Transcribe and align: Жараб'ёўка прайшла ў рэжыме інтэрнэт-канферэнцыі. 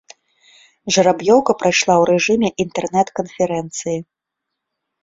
Жараб'ёўка 0.95 1.51
прайшла 1.61 1.93
ў 2.01 2.03
рэжыме 2.11 2.49
інтэрнэт-канферэнцыі. 2.67 3.97